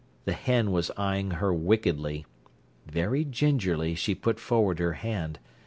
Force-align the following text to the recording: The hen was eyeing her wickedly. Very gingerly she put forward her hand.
The 0.25 0.33
hen 0.33 0.71
was 0.71 0.89
eyeing 0.97 1.29
her 1.29 1.53
wickedly. 1.53 2.25
Very 2.87 3.23
gingerly 3.23 3.93
she 3.93 4.15
put 4.15 4.39
forward 4.39 4.79
her 4.79 4.93
hand. 4.93 5.37